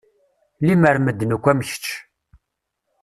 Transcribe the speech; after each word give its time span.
Lemmer 0.67 0.97
medden 1.05 1.35
akk 1.35 1.45
am 1.51 1.59
kečč. 1.67 1.85